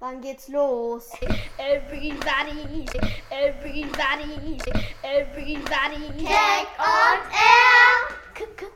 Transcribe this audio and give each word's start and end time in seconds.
Wann 0.00 0.20
geht's 0.20 0.48
los? 0.48 1.10
Everybody, 1.58 2.86
everybody, 3.32 4.56
everybody. 5.02 5.96
Cake 6.24 6.68
on 6.78 7.18
air! 7.34 8.14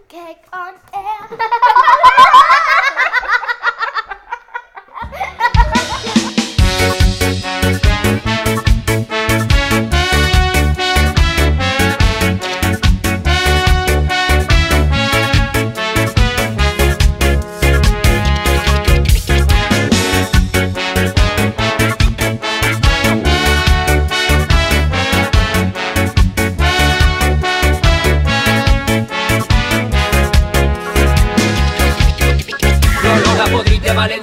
Cake 0.09 0.45
on 0.53 0.75
air. 0.93 1.39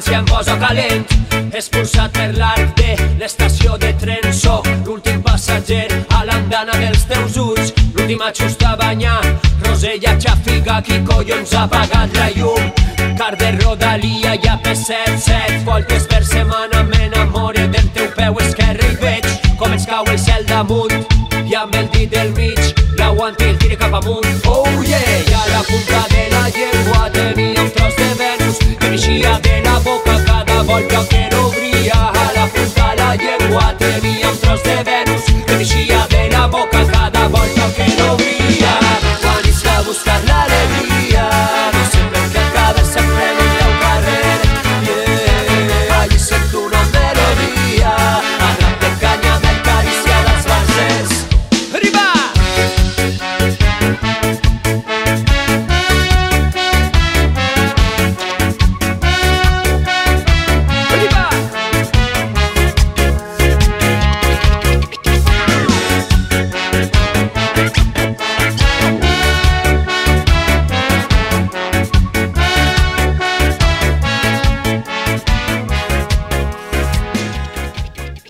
València 0.09 0.19
em 0.19 0.25
posa 0.25 0.55
calent. 0.57 1.03
Expulsat 1.53 2.15
per 2.15 2.31
l'arc 2.33 2.71
de 2.79 2.95
l'estació 3.19 3.75
de 3.77 3.91
tren. 4.01 4.25
Soc 4.33 4.65
l'últim 4.87 5.21
passatger 5.21 5.85
a 6.17 6.23
l'andana 6.25 6.73
dels 6.81 7.03
teus 7.05 7.37
ulls. 7.37 7.69
L'última 7.93 8.31
xusta 8.33 8.71
a 8.71 8.79
banyar 8.79 9.21
Rosella, 9.67 10.15
xafiga, 10.17 10.81
qui 10.81 10.97
collons 11.05 11.53
ha 11.53 11.67
apagat 11.67 12.17
la 12.17 12.31
llum? 12.33 12.73
Car 13.21 13.35
de 13.37 13.51
Rodalia 13.59 14.33
i 14.33 14.49
a 14.49 14.57
P7, 14.65 15.19
set 15.21 15.61
voltes 15.69 16.09
per 16.09 16.25
setmana. 16.25 16.81
M'enamore 16.89 17.67
del 17.69 17.93
teu 17.93 18.09
peu 18.17 18.41
esquerre 18.41 18.89
i 18.89 18.97
veig 19.05 19.29
com 19.61 19.77
ens 19.77 19.85
cau 19.85 20.09
el 20.09 20.17
cel 20.17 20.45
damunt. 20.49 21.05
I 21.45 21.53
amb 21.53 21.75
el 21.75 21.89
dit 21.93 22.09
del 22.09 22.33
mig 22.33 22.57
l'aguanti 22.97 23.53
el 23.53 23.61
tiri 23.61 23.77
cap 23.77 23.93
amunt. 24.01 24.25
Oh 24.47 24.65
yeah! 24.81 25.19
I 25.21 25.37
a 25.37 25.49
la 25.53 25.67
punta 25.69 26.08
Yo 30.87 31.07
quiero 31.09 31.49
brillar 31.49 32.11
a 32.15 32.33
la 32.33 32.47
punta 32.47 32.95
la 32.95 33.15
yegua 33.15 33.75
te 33.77 34.01
mía. 34.01 34.28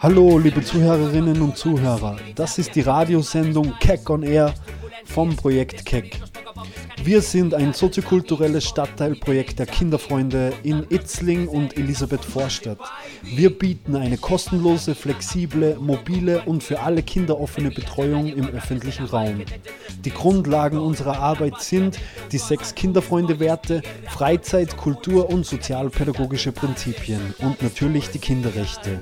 Hallo, 0.09 0.39
liebe 0.39 0.63
Zuhörerinnen 0.63 1.39
und 1.39 1.55
Zuhörer. 1.55 2.17
Das 2.33 2.57
ist 2.57 2.73
die 2.73 2.81
Radiosendung 2.81 3.75
Keck 3.79 4.09
on 4.09 4.23
Air 4.23 4.55
vom 5.05 5.35
Projekt 5.35 5.85
Keck. 5.85 6.19
Wir 7.03 7.21
sind 7.21 7.53
ein 7.53 7.73
soziokulturelles 7.73 8.65
Stadtteilprojekt 8.65 9.59
der 9.59 9.67
Kinderfreunde 9.67 10.51
in 10.63 10.83
Itzling 10.89 11.47
und 11.47 11.77
Elisabeth 11.77 12.25
Vorstadt. 12.25 12.79
Wir 13.21 13.55
bieten 13.55 13.95
eine 13.95 14.17
kostenlose, 14.17 14.95
flexible, 14.95 15.77
mobile 15.79 16.41
und 16.41 16.63
für 16.63 16.79
alle 16.79 17.03
Kinder 17.03 17.39
offene 17.39 17.69
Betreuung 17.69 18.27
im 18.29 18.49
öffentlichen 18.49 19.05
Raum. 19.05 19.43
Die 20.03 20.11
Grundlagen 20.11 20.79
unserer 20.79 21.19
Arbeit 21.19 21.61
sind 21.61 21.99
die 22.31 22.39
sechs 22.39 22.73
Kinderfreunde-Werte, 22.73 23.83
Freizeit, 24.09 24.75
Kultur 24.75 25.29
und 25.29 25.45
sozialpädagogische 25.45 26.51
Prinzipien 26.51 27.35
und 27.37 27.61
natürlich 27.61 28.09
die 28.09 28.19
Kinderrechte. 28.19 29.01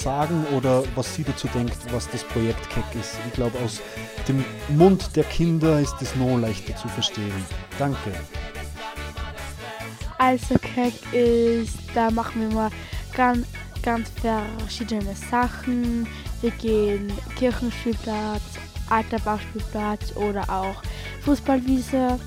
sagen 0.00 0.44
oder 0.56 0.82
was 0.94 1.14
sie 1.14 1.24
dazu 1.24 1.48
denkt, 1.48 1.76
was 1.92 2.08
das 2.10 2.24
Projekt 2.24 2.68
Keck 2.70 2.84
ist. 3.00 3.16
Ich 3.26 3.32
glaube, 3.34 3.58
aus 3.58 3.80
dem 4.28 4.44
Mund 4.68 5.14
der 5.16 5.24
Kinder 5.24 5.80
ist 5.80 5.96
es 6.00 6.14
noch 6.16 6.36
leichter 6.36 6.76
zu 6.76 6.88
verstehen. 6.88 7.32
Danke. 7.78 8.12
Also 10.18 10.56
Keck 10.58 10.94
ist, 11.12 11.78
da 11.94 12.10
machen 12.10 12.48
wir 12.48 12.54
mal 12.54 12.70
ganz, 13.14 13.46
ganz 13.82 14.10
verschiedene 14.20 15.14
Sachen. 15.30 16.06
Wir 16.40 16.50
gehen 16.52 17.12
Kirchenspielplatz, 17.36 18.42
Alterbachspielplatz 18.88 20.16
oder 20.16 20.48
auch 20.48 20.82
Fußballwiese. 21.22 22.18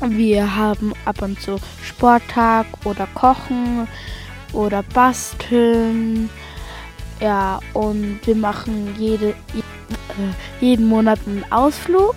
Wir 0.00 0.56
haben 0.56 0.92
ab 1.04 1.22
und 1.22 1.40
zu 1.40 1.58
Sporttag 1.82 2.66
oder 2.84 3.06
Kochen 3.14 3.86
oder 4.52 4.82
Basteln. 4.82 6.28
Ja, 7.20 7.60
und 7.72 8.20
wir 8.24 8.34
machen 8.34 8.94
jede, 8.98 9.30
äh, 9.30 9.62
jeden 10.60 10.86
Monat 10.86 11.18
einen 11.26 11.44
Ausflug. 11.50 12.14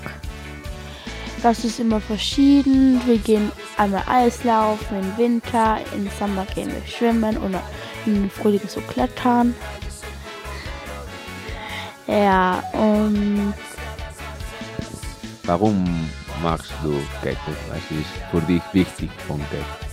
Das 1.44 1.64
ist 1.64 1.80
immer 1.80 2.02
verschieden. 2.02 3.02
Wir 3.06 3.18
gehen 3.20 3.52
einmal 3.78 4.04
Eislaufen 4.08 5.00
im 5.00 5.18
Winter, 5.18 5.78
im 5.96 6.10
Sommer 6.20 6.46
gehen 6.54 6.72
wir 6.72 6.86
schwimmen 6.88 7.38
oder 7.38 7.62
im 8.06 8.30
Frühling 8.30 8.68
so 8.68 8.82
klettern. 8.82 9.54
Ja, 12.08 12.64
und 12.74 13.54
Warum 15.44 16.10
machst 16.42 16.72
du 16.84 16.94
Cake? 17.22 17.38
Was 17.70 17.78
ist 17.92 18.10
für 18.32 18.42
dich 18.42 18.62
wichtig 18.74 19.10
von 19.28 19.40
Cake? 19.50 19.88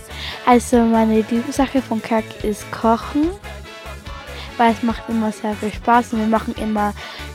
also 0.45 0.77
meine 0.83 1.15
Lieblingssache 1.15 1.81
von 1.81 2.01
Kack 2.01 2.23
ist 2.43 2.69
Kochen, 2.71 3.31
weil 4.57 4.71
es 4.71 4.83
macht 4.83 5.03
immer 5.09 5.31
sehr 5.31 5.53
viel 5.55 5.73
Spaß 5.73 6.13
und 6.13 6.19
wir 6.19 6.27
machen 6.27 6.55
immer 6.55 6.93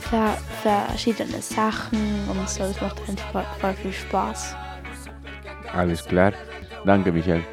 ver 0.09 0.37
verschiedene 0.61 1.41
Sachen 1.41 2.27
und 2.29 2.49
so. 2.49 2.63
Es 2.63 2.79
macht 2.81 2.97
einfach 3.07 3.45
voll 3.59 3.73
viel 3.73 3.93
Spaß. 3.93 4.55
Alles 5.73 6.05
klar? 6.05 6.33
Danke, 6.85 7.11
Michelle. 7.11 7.43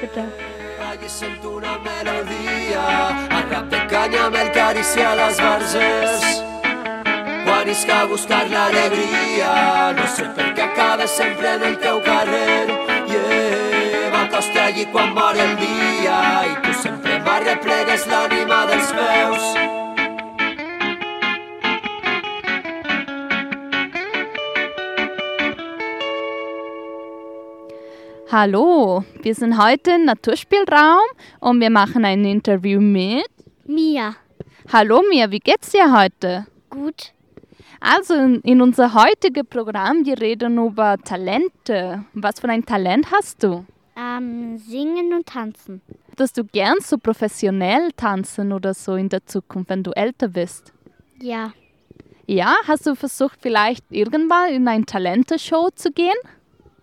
Bitte. 0.00 0.24
Allí 0.90 1.08
sento 1.08 1.50
una 1.56 1.78
melodia, 1.78 2.82
a 3.30 3.40
rap 3.50 3.70
de 3.70 3.80
canya 3.86 4.26
amb 4.26 4.36
el 4.36 4.50
carícia 4.52 5.14
les 5.14 5.36
barzes. 5.38 6.42
Quan 7.44 7.68
isc 7.68 7.90
a 7.90 8.04
buscar 8.06 8.46
l'alegria, 8.48 9.52
no 9.98 10.06
sé 10.16 10.26
per 10.36 10.48
què 10.56 10.64
acabes 10.66 11.10
sempre 11.20 11.54
en 11.56 11.62
el 11.70 11.76
teu 11.84 12.00
carrer. 12.08 12.66
Yeah, 13.12 14.10
m'acosta 14.14 14.66
allí 14.66 14.84
quan 14.92 15.14
mor 15.14 15.36
el 15.46 15.56
dia 15.62 16.18
i 16.50 16.54
tu 16.64 16.72
sempre 16.82 17.09
m'arreplegues 17.30 18.02
l'ànima 18.10 18.60
dels 18.70 18.88
meus. 18.98 19.44
Hallo, 28.32 29.04
wir 29.22 29.34
sind 29.34 29.58
heute 29.58 29.92
im 29.92 30.04
Naturspielraum 30.06 31.06
und 31.40 31.60
wir 31.60 31.70
machen 31.70 32.04
ein 32.04 32.24
Interview 32.24 32.80
mit. 32.80 33.26
Mia. 33.64 34.16
Hallo 34.72 35.02
Mia, 35.08 35.30
wie 35.30 35.38
geht's 35.38 35.70
dir 35.70 35.92
heute? 35.96 36.46
Gut. 36.68 37.12
Also 37.80 38.14
in, 38.14 38.40
in 38.40 38.60
unser 38.60 38.94
heutiges 38.94 39.44
Programm, 39.48 40.04
wir 40.04 40.20
reden 40.20 40.58
über 40.58 40.98
Talente. 40.98 42.04
Was 42.12 42.40
für 42.40 42.48
ein 42.48 42.64
Talent 42.66 43.10
hast 43.12 43.42
du? 43.42 43.64
Ähm, 44.00 44.56
singen 44.58 45.12
und 45.12 45.26
tanzen. 45.26 45.82
Würdest 46.08 46.38
du 46.38 46.44
gern 46.44 46.76
so 46.80 46.96
professionell 46.98 47.90
tanzen 47.92 48.52
oder 48.52 48.72
so 48.72 48.94
in 48.94 49.08
der 49.08 49.26
Zukunft, 49.26 49.68
wenn 49.70 49.82
du 49.82 49.90
älter 49.92 50.28
bist? 50.28 50.72
Ja. 51.20 51.52
Ja, 52.26 52.54
hast 52.66 52.86
du 52.86 52.94
versucht, 52.94 53.38
vielleicht 53.42 53.84
irgendwann 53.90 54.52
in 54.52 54.68
eine 54.68 54.84
Talenteshow 54.86 55.70
zu 55.74 55.90
gehen? 55.90 56.14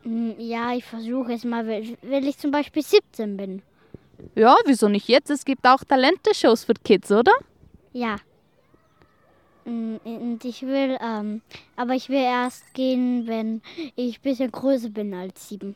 Mm, 0.03 0.31
Ja, 0.37 0.73
ich 0.73 0.83
versuche 0.85 1.33
es 1.33 1.43
mal, 1.43 1.65
wenn 1.65 2.23
ich 2.27 2.37
zum 2.37 2.51
Beispiel 2.51 2.83
17 2.83 3.37
bin. 3.37 3.61
Ja, 4.35 4.55
wieso 4.65 4.89
nicht 4.89 5.07
jetzt? 5.07 5.29
Es 5.29 5.45
gibt 5.45 5.65
auch 5.65 5.83
Talenteshows 5.83 6.65
für 6.65 6.73
Kids, 6.83 7.11
oder? 7.11 7.31
Ja. 7.93 8.17
Mm, 9.65 9.97
Und 10.03 10.43
ich 10.45 10.61
will, 10.63 10.97
ähm, 11.01 11.41
aber 11.75 11.93
ich 11.93 12.09
will 12.09 12.21
erst 12.21 12.73
gehen, 12.73 13.27
wenn 13.27 13.61
ich 13.95 14.17
ein 14.19 14.21
bisschen 14.21 14.51
größer 14.51 14.89
bin 14.89 15.13
als 15.13 15.47
sieben. 15.49 15.75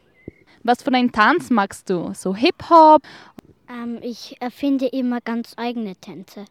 Was 0.64 0.84
für 0.84 0.94
einen 0.94 1.12
Tanz 1.12 1.50
magst 1.50 1.90
du? 1.90 2.14
So 2.14 2.36
Hip-Hop? 2.36 3.02
Ähm, 3.70 4.00
ich 4.02 4.36
erfinde 4.40 4.88
immer 4.88 5.22
ganz 5.22 5.54
eigene 5.58 5.96
Tänze. 5.96 6.46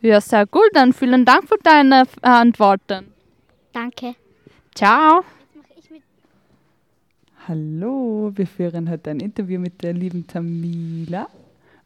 Ja, 0.00 0.20
sehr 0.20 0.46
gut. 0.46 0.68
Dann 0.72 0.92
vielen 0.92 1.24
Dank 1.24 1.48
für 1.48 1.58
deine 1.62 2.02
äh, 2.22 2.26
Antworten. 2.26 3.12
Danke. 3.72 4.14
Ciao. 4.74 5.24
Hallo, 7.46 8.32
wir 8.34 8.46
führen 8.46 8.88
heute 8.88 9.10
ein 9.10 9.20
Interview 9.20 9.60
mit 9.60 9.82
der 9.82 9.92
lieben 9.92 10.26
Tamila 10.26 11.28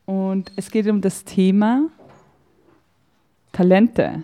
und 0.06 0.52
es 0.54 0.70
geht 0.70 0.86
um 0.86 1.00
das 1.00 1.24
Thema 1.24 1.88
Talente. 3.50 4.22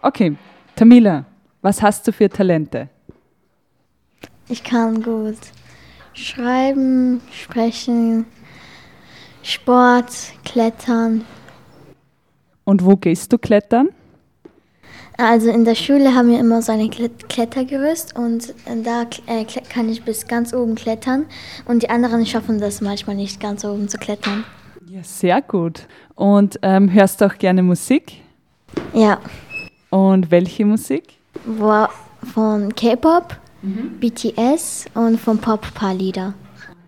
Okay, 0.00 0.36
Tamila, 0.76 1.24
was 1.62 1.82
hast 1.82 2.06
du 2.06 2.12
für 2.12 2.28
Talente? 2.28 2.88
Ich 4.48 4.62
kann 4.64 5.02
gut 5.02 5.36
schreiben, 6.14 7.20
sprechen, 7.32 8.26
Sport, 9.42 10.12
klettern. 10.44 11.24
Und 12.64 12.84
wo 12.84 12.96
gehst 12.96 13.32
du 13.32 13.38
klettern? 13.38 13.88
Also 15.18 15.50
in 15.50 15.64
der 15.64 15.74
Schule 15.74 16.14
haben 16.14 16.30
wir 16.30 16.38
immer 16.40 16.62
so 16.62 16.72
ein 16.72 16.90
Klet- 16.90 17.28
Klettergerüst 17.28 18.16
und 18.16 18.54
da 18.82 19.02
äh, 19.26 19.44
kann 19.44 19.88
ich 19.88 20.02
bis 20.04 20.26
ganz 20.26 20.54
oben 20.54 20.74
klettern 20.74 21.26
und 21.66 21.82
die 21.82 21.90
anderen 21.90 22.24
schaffen 22.24 22.58
das 22.60 22.80
manchmal 22.80 23.16
nicht 23.16 23.40
ganz 23.40 23.64
oben 23.64 23.88
zu 23.88 23.98
klettern. 23.98 24.44
Ja, 24.88 25.02
sehr 25.02 25.42
gut. 25.42 25.86
Und 26.14 26.58
ähm, 26.62 26.90
hörst 26.92 27.20
du 27.20 27.26
auch 27.26 27.36
gerne 27.38 27.62
Musik? 27.62 28.20
Ja, 28.94 29.18
Und 29.90 30.30
welche 30.30 30.64
Musik? 30.64 31.18
von 32.34 32.74
K-Pop, 32.74 33.36
BTS 33.62 34.86
und 34.94 35.20
von 35.20 35.38
Pop 35.38 35.72
paar 35.74 35.94
Lieder. 35.94 36.34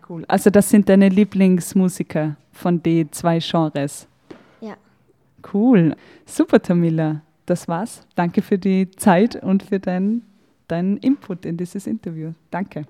Cool. 0.08 0.24
Also 0.28 0.50
das 0.50 0.68
sind 0.68 0.88
deine 0.88 1.08
Lieblingsmusiker 1.08 2.36
von 2.52 2.82
den 2.82 3.10
zwei 3.12 3.38
Genres. 3.38 4.06
Ja. 4.60 4.76
Cool. 5.52 5.96
Super, 6.26 6.60
Tamila. 6.60 7.22
Das 7.46 7.68
war's. 7.68 8.06
Danke 8.14 8.42
für 8.42 8.58
die 8.58 8.90
Zeit 8.90 9.36
und 9.36 9.62
für 9.62 9.78
deinen 9.78 10.22
deinen 10.68 10.96
Input 10.98 11.44
in 11.44 11.56
dieses 11.56 11.86
Interview. 11.86 12.32
Danke. 12.50 12.86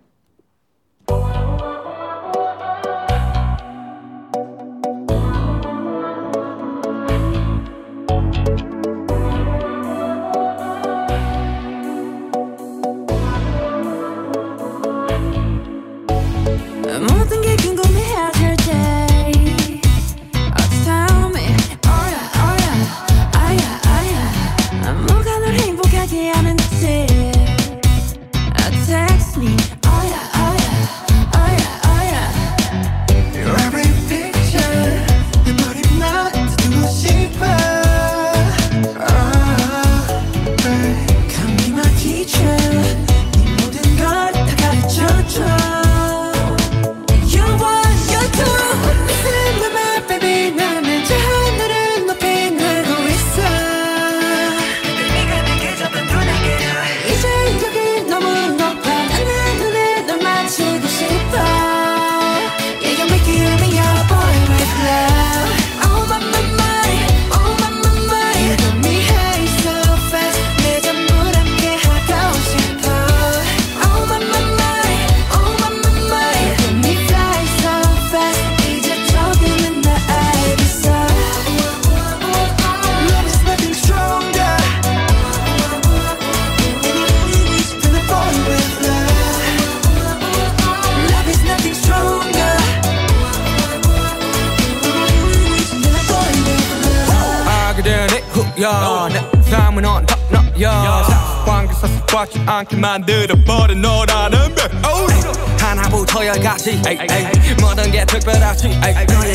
않게 102.64 102.76
만들어버린 102.76 103.82
너라는 103.82 104.54
백 104.54 104.70
하나부터 105.60 106.26
열까지. 106.26 106.80
모든 107.60 107.90
게 107.90 108.04
특별하지. 108.06 108.80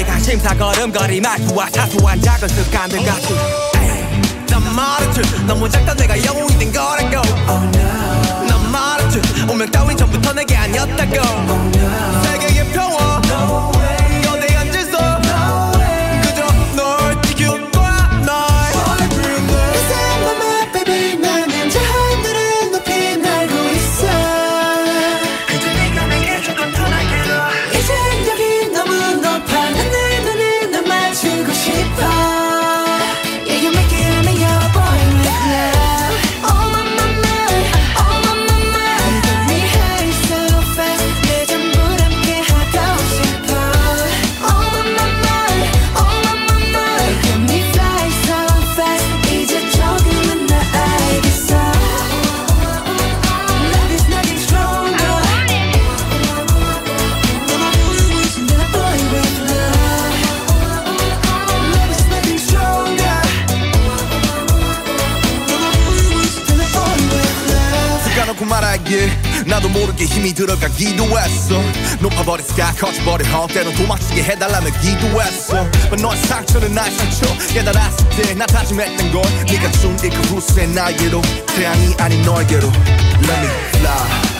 관심사 0.07 0.55
걸음걸이 0.55 1.21
말투와 1.21 1.67
사소한 1.69 2.21
작은 2.21 2.47
습관들 2.47 3.03
같이. 3.05 3.35
난 4.49 4.75
말했지. 4.75 5.21
너무 5.45 5.69
작다 5.69 5.93
내가 5.93 6.23
영웅이 6.25 6.57
된 6.57 6.71
거라고. 6.71 7.21
난 8.47 8.71
말했지. 8.71 9.21
운명 9.49 9.69
따윈 9.69 9.97
전부터 9.97 10.33
내게 10.33 10.55
아니었다고. 10.55 11.13
세계 12.23 12.28
모르게 69.99 70.05
힘이 70.05 70.33
들어가 70.33 70.67
기도 70.69 71.03
했어. 71.19 71.61
높아버린 71.99 72.45
스카 72.45 72.71
커져버린 72.73 73.27
헛 73.31 73.47
때론 73.47 73.75
도망치게 73.75 74.23
해달라며 74.23 74.69
기도했어. 74.79 75.69
But 75.89 76.01
너의 76.01 76.17
상처는 76.23 76.73
나의 76.73 76.91
상처. 76.91 77.27
깨달았을 77.53 78.09
때나 78.09 78.45
다짐했던 78.45 79.11
건 79.11 79.21
네가 79.45 79.71
준이그 79.73 80.15
후세 80.29 80.67
나에게로. 80.67 81.21
태양이 81.47 81.93
아닌 81.99 82.21
너에게로. 82.23 82.67
Let 82.67 83.31
me 83.31 83.47
fly 83.75 84.38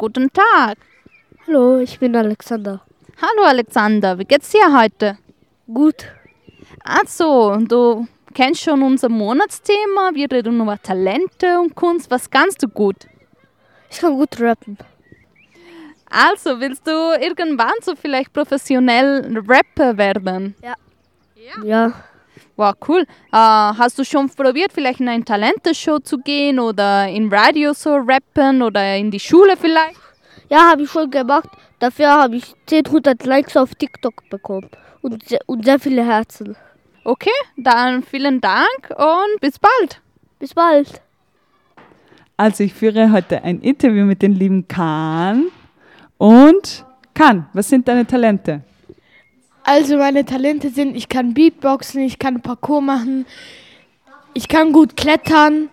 guten 0.00 0.32
Tag. 0.32 0.78
Hallo, 1.46 1.78
ich 1.78 1.98
bin 1.98 2.16
Alexander. 2.16 2.80
Hallo 3.20 3.46
Alexander, 3.46 4.18
wie 4.18 4.24
geht's 4.24 4.50
dir 4.50 4.74
heute? 4.74 5.18
Gut. 5.66 6.06
Also, 6.82 7.54
du 7.56 8.06
kennst 8.32 8.62
schon 8.62 8.82
unser 8.82 9.10
Monatsthema. 9.10 10.12
Wir 10.14 10.32
reden 10.32 10.58
über 10.58 10.80
Talente 10.80 11.60
und 11.60 11.74
Kunst. 11.74 12.10
Was 12.10 12.30
kannst 12.30 12.62
du 12.62 12.68
gut? 12.68 12.96
Ich 13.90 13.98
kann 13.98 14.16
gut 14.16 14.40
rappen. 14.40 14.78
Also, 16.08 16.58
willst 16.60 16.86
du 16.86 16.92
irgendwann 17.20 17.78
so 17.82 17.94
vielleicht 17.94 18.32
professionell 18.32 19.38
Rapper 19.46 19.98
werden? 19.98 20.54
Ja. 20.62 20.74
Ja. 21.62 21.92
Wow, 22.60 22.74
cool. 22.86 23.06
Äh, 23.32 23.36
hast 23.36 23.98
du 23.98 24.04
schon 24.04 24.28
probiert, 24.28 24.70
vielleicht 24.70 25.00
in 25.00 25.08
eine 25.08 25.24
Talenteshow 25.24 25.98
zu 25.98 26.18
gehen 26.18 26.60
oder 26.60 27.08
im 27.08 27.32
Radio 27.32 27.72
so 27.72 27.94
rappen 27.94 28.60
oder 28.60 28.96
in 28.96 29.10
die 29.10 29.18
Schule 29.18 29.56
vielleicht? 29.56 29.98
Ja, 30.50 30.70
habe 30.72 30.82
ich 30.82 30.90
schon 30.90 31.10
gemacht. 31.10 31.48
Dafür 31.78 32.10
habe 32.10 32.36
ich 32.36 32.54
1000 32.70 33.24
Likes 33.24 33.56
auf 33.56 33.74
TikTok 33.76 34.28
bekommen 34.28 34.68
und 35.00 35.26
sehr, 35.26 35.40
und 35.46 35.64
sehr 35.64 35.78
viele 35.78 36.04
Herzen. 36.04 36.54
Okay, 37.02 37.30
dann 37.56 38.02
vielen 38.02 38.42
Dank 38.42 38.90
und 38.90 39.40
bis 39.40 39.58
bald. 39.58 40.02
Bis 40.38 40.52
bald. 40.52 41.00
Also 42.36 42.64
ich 42.64 42.74
führe 42.74 43.10
heute 43.10 43.42
ein 43.42 43.62
Interview 43.62 44.04
mit 44.04 44.20
dem 44.20 44.34
lieben 44.34 44.68
Kahn. 44.68 45.46
Und 46.18 46.84
Kahn, 47.14 47.48
was 47.54 47.70
sind 47.70 47.88
deine 47.88 48.06
Talente? 48.06 48.60
Also 49.72 49.98
meine 49.98 50.24
Talente 50.24 50.68
sind, 50.68 50.96
ich 50.96 51.08
kann 51.08 51.32
Beatboxen, 51.32 52.00
ich 52.02 52.18
kann 52.18 52.40
Parkour 52.40 52.80
machen, 52.80 53.24
ich 54.34 54.48
kann 54.48 54.72
gut 54.72 54.96
klettern, 54.96 55.68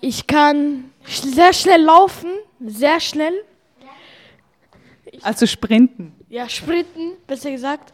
ich 0.00 0.26
kann 0.26 0.90
sehr 1.06 1.52
schnell 1.52 1.80
laufen, 1.80 2.30
sehr 2.58 2.98
schnell. 2.98 3.32
Also 5.22 5.46
Sprinten. 5.46 6.12
Ja, 6.28 6.48
sprinten, 6.48 7.12
besser 7.28 7.52
gesagt. 7.52 7.92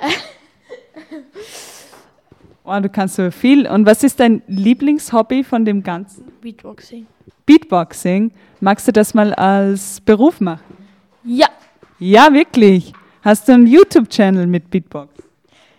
Oh, 2.64 2.78
du 2.78 2.88
kannst 2.88 3.16
so 3.16 3.28
viel. 3.32 3.66
Und 3.66 3.86
was 3.86 4.04
ist 4.04 4.20
dein 4.20 4.40
Lieblingshobby 4.46 5.42
von 5.42 5.64
dem 5.64 5.82
Ganzen? 5.82 6.30
Beatboxing. 6.40 7.08
Beatboxing. 7.44 8.30
Magst 8.60 8.86
du 8.86 8.92
das 8.92 9.14
mal 9.14 9.34
als 9.34 10.00
Beruf 10.00 10.40
machen? 10.40 10.62
Ja, 11.24 11.48
Ja, 11.98 12.32
wirklich. 12.32 12.92
Hast 13.22 13.48
du 13.48 13.52
einen 13.52 13.66
YouTube-Channel 13.66 14.46
mit 14.46 14.70
Beatbox? 14.70 15.08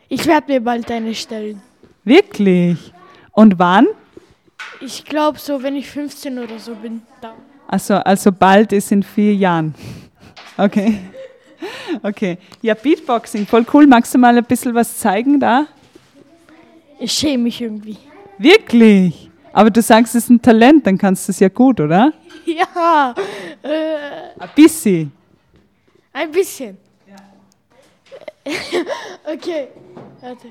ich 0.09 0.25
werde 0.27 0.51
mir 0.53 0.61
bald 0.61 0.89
eine 0.91 1.13
stellen. 1.15 1.61
Wirklich? 2.03 2.77
Und 3.31 3.57
wann? 3.57 3.87
Ich 4.79 5.03
glaube 5.05 5.39
so, 5.39 5.61
wenn 5.63 5.75
ich 5.75 5.89
15 5.89 6.37
oder 6.37 6.59
so 6.59 6.75
bin. 6.75 7.01
Da. 7.19 7.33
Also, 7.67 7.95
also 7.95 8.31
bald 8.31 8.71
ist 8.73 8.91
in 8.91 9.01
vier 9.01 9.33
Jahren. 9.33 9.73
Okay. 10.57 10.99
Okay. 12.03 12.37
Ja, 12.61 12.73
Beatboxing, 12.75 13.47
voll 13.47 13.65
cool. 13.73 13.87
Magst 13.87 14.13
du 14.13 14.17
mal 14.19 14.37
ein 14.37 14.43
bisschen 14.43 14.75
was 14.75 14.97
zeigen 14.97 15.39
da? 15.39 15.65
Ich 16.99 17.11
schäme 17.11 17.43
mich 17.43 17.59
irgendwie. 17.61 17.97
Wirklich? 18.37 19.29
Aber 19.51 19.69
du 19.69 19.81
sagst, 19.81 20.13
es 20.15 20.25
ist 20.25 20.29
ein 20.29 20.41
Talent, 20.41 20.85
dann 20.85 20.97
kannst 20.97 21.27
du 21.27 21.31
es 21.31 21.39
ja 21.39 21.49
gut, 21.49 21.79
oder? 21.79 22.13
Ja, 22.45 23.15
äh, 23.63 24.37
Ein 24.37 24.49
bisschen. 24.53 25.11
ein 26.11 26.29
bisschen. 26.31 26.77
okay, 29.25 29.69
warte. 30.21 30.47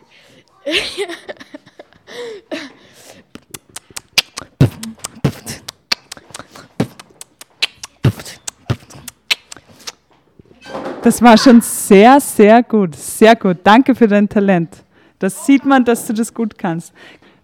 Das 11.02 11.20
war 11.20 11.36
schon 11.36 11.60
sehr, 11.60 12.20
sehr 12.20 12.62
gut. 12.62 12.94
Sehr 12.94 13.34
gut. 13.34 13.58
Danke 13.64 13.94
für 13.94 14.06
dein 14.06 14.28
Talent. 14.28 14.84
Das 15.18 15.44
sieht 15.44 15.64
man, 15.64 15.84
dass 15.84 16.06
du 16.06 16.12
das 16.12 16.32
gut 16.32 16.56
kannst. 16.56 16.92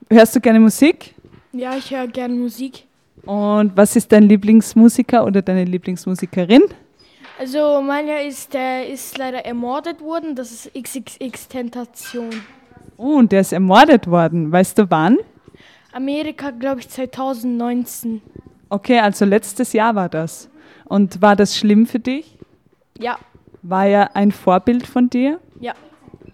Hörst 0.08 0.36
du 0.36 0.40
gerne 0.40 0.60
Musik? 0.60 1.14
Ja, 1.52 1.76
ich 1.76 1.90
höre 1.90 2.06
gerne 2.06 2.34
Musik. 2.34 2.84
Und 3.26 3.76
was 3.76 3.96
ist 3.96 4.10
dein 4.12 4.22
Lieblingsmusiker 4.22 5.24
oder 5.24 5.42
deine 5.42 5.64
Lieblingsmusikerin? 5.64 6.62
Also 7.38 7.80
meiner 7.82 8.22
ist, 8.22 8.52
der 8.52 8.88
ist 8.88 9.16
leider 9.16 9.44
ermordet 9.44 10.00
worden. 10.00 10.34
Das 10.34 10.50
ist 10.50 10.72
XXX 10.74 11.48
Tentation. 11.48 12.30
Oh, 12.96 13.16
und 13.18 13.30
der 13.30 13.40
ist 13.42 13.52
ermordet 13.52 14.08
worden. 14.10 14.50
Weißt 14.50 14.76
du 14.78 14.90
wann? 14.90 15.18
Amerika, 15.92 16.50
glaube 16.50 16.80
ich, 16.80 16.88
2019. 16.88 18.20
Okay, 18.68 18.98
also 18.98 19.24
letztes 19.24 19.72
Jahr 19.72 19.94
war 19.94 20.08
das. 20.08 20.50
Und 20.84 21.22
war 21.22 21.36
das 21.36 21.56
schlimm 21.56 21.86
für 21.86 22.00
dich? 22.00 22.36
Ja, 22.98 23.18
War 23.62 23.86
er 23.86 24.16
ein 24.16 24.32
Vorbild 24.32 24.86
von 24.86 25.08
dir? 25.10 25.40
ja. 25.60 25.74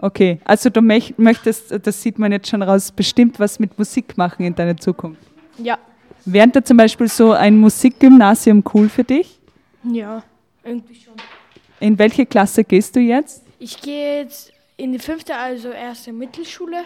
Okay, 0.00 0.38
also 0.44 0.68
du 0.68 0.80
möch- 0.80 1.14
möchtest, 1.16 1.72
das 1.86 2.02
sieht 2.02 2.18
man 2.18 2.30
jetzt 2.30 2.48
schon 2.48 2.60
raus, 2.62 2.92
bestimmt 2.92 3.38
was 3.40 3.58
mit 3.58 3.78
Musik 3.78 4.18
machen 4.18 4.44
in 4.44 4.54
deiner 4.54 4.76
Zukunft. 4.76 5.22
Ja, 5.56 5.78
Wäre 6.26 6.48
da 6.48 6.62
zum 6.64 6.76
Beispiel 6.76 7.08
so 7.08 7.32
ein 7.32 7.56
Musikgymnasium 7.58 8.62
cool 8.74 8.88
für 8.90 9.04
dich? 9.04 9.38
ja, 9.84 10.22
irgendwie 10.64 10.94
schon. 10.94 11.14
In 11.80 11.98
welche 11.98 12.26
Klasse 12.26 12.64
gehst 12.64 12.96
du 12.96 13.00
jetzt? 13.00 13.44
Ich 13.58 13.80
gehe 13.80 14.22
jetzt 14.22 14.52
in 14.76 14.92
die 14.92 14.98
fünfte, 14.98 15.36
also 15.36 15.70
erste 15.70 16.12
Mittelschule. 16.12 16.78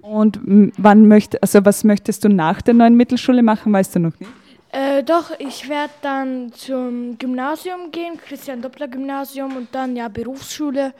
Und 0.00 0.38
wann 0.76 1.08
möcht, 1.08 1.40
also 1.42 1.64
was 1.64 1.82
möchtest 1.82 2.24
du 2.24 2.28
nach 2.28 2.60
der 2.60 2.74
neuen 2.74 2.94
Mittelschule 2.94 3.42
machen, 3.42 3.72
weißt 3.72 3.94
du 3.94 4.00
noch 4.00 4.20
nicht? 4.20 4.30
Äh, 4.70 5.02
doch, 5.02 5.30
ich 5.38 5.68
werde 5.68 5.92
dann 6.02 6.52
zum 6.52 7.16
Gymnasium 7.16 7.90
gehen, 7.92 8.18
Christian 8.18 8.60
Doppler 8.60 8.88
Gymnasium 8.88 9.56
und 9.56 9.68
dann 9.72 9.94
ja 9.96 10.08
Berufsschule, 10.08 10.92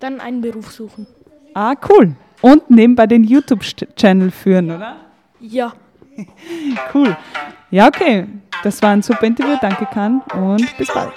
dann 0.00 0.20
einen 0.20 0.40
Beruf 0.40 0.72
suchen. 0.72 1.06
Ah, 1.54 1.74
cool. 1.88 2.14
Und 2.42 2.68
nebenbei 2.68 3.06
den 3.06 3.24
YouTube-Channel 3.24 4.30
führen, 4.30 4.70
oder? 4.70 4.96
Ja. 5.40 5.72
Cool. 6.94 7.16
Ja, 7.70 7.88
okay. 7.88 8.26
Das 8.62 8.82
war 8.82 8.90
ein 8.90 9.02
super 9.02 9.26
Interview. 9.26 9.56
Danke, 9.60 9.86
Kahn. 9.86 10.22
Und 10.32 10.76
bis 10.78 10.92
bald. 10.92 11.12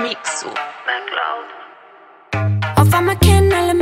Mixu. 0.00 0.48
Auf 2.76 2.94
einmal 2.94 3.16
kennen 3.16 3.52
alle 3.52 3.74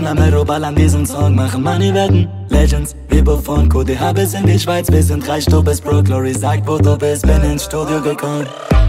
Loredana, 0.00 0.14
Mero, 0.14 0.44
ballern 0.44 0.74
diesen 0.74 1.04
Song, 1.04 1.34
machen 1.34 1.62
Money 1.62 1.92
wetten. 1.92 2.26
Legends, 2.48 2.96
Vibo 3.08 3.36
von 3.36 3.68
QDH 3.68 4.12
bis 4.14 4.32
in 4.32 4.46
die 4.46 4.58
Schweiz, 4.58 4.90
wir 4.90 5.02
sind 5.02 5.28
reich, 5.28 5.44
du 5.44 5.62
bist 5.62 5.84
broke. 5.84 6.10
Lori 6.10 6.32
sagt, 6.32 6.66
wo 6.66 6.78
du 6.78 6.96
bist, 6.96 7.26
bin 7.26 7.42
ins 7.42 7.64
Studio 7.64 8.00
gekommen. 8.00 8.46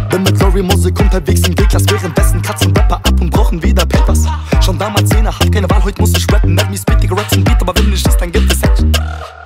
Bin 0.10 0.24
mit 0.24 0.40
Lori 0.40 0.62
Musik 0.62 0.98
unterwegs 1.00 1.46
im 1.48 1.56
G-Klass, 1.56 1.84
währenddessen 1.90 2.42
Katzen 2.42 2.72
Rapper 2.78 2.96
ab 2.96 3.20
und 3.20 3.30
brauchen 3.30 3.62
wieder 3.62 3.86
Papers. 3.86 4.26
Schon 4.64 4.78
damals 4.78 5.10
Zehner, 5.10 5.38
hab 5.38 5.52
keine 5.52 5.70
Wahl, 5.70 5.84
heute 5.84 6.00
muss 6.00 6.14
ich 6.16 6.26
rappen. 6.32 6.56
Let 6.56 6.70
me 6.70 6.78
speak, 6.78 7.00
Digga, 7.00 7.16
raps 7.16 7.36
Beat, 7.36 7.62
aber 7.62 7.74
wenn 7.76 7.92
du 7.92 7.98
schießt, 7.98 8.22
dann 8.22 8.32
gibt 8.32 8.52
es 8.52 8.64
Action. 8.64 8.94